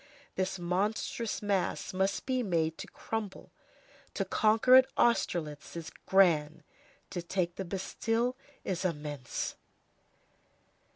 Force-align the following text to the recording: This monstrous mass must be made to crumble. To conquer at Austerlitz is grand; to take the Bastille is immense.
This 0.33 0.57
monstrous 0.57 1.43
mass 1.43 1.93
must 1.93 2.25
be 2.25 2.41
made 2.41 2.75
to 2.79 2.87
crumble. 2.87 3.51
To 4.15 4.25
conquer 4.25 4.73
at 4.73 4.87
Austerlitz 4.97 5.75
is 5.75 5.91
grand; 6.07 6.63
to 7.11 7.21
take 7.21 7.55
the 7.55 7.65
Bastille 7.65 8.35
is 8.63 8.83
immense. 8.83 9.57